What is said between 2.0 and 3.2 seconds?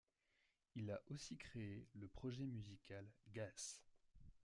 projet musical